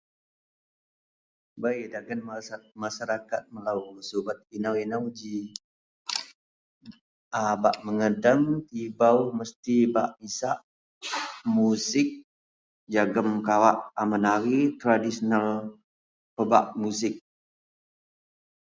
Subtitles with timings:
[1.61, 2.47] bei dasgen mas
[2.83, 10.59] Masyarakat melou subet inou-inou ji,a bak megedang tibou mesti bak isak
[11.55, 12.07] music
[12.93, 15.49] jegum kawak a menari tradisional
[16.35, 17.15] pebak musik